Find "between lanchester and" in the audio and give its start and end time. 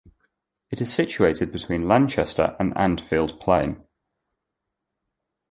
1.51-2.73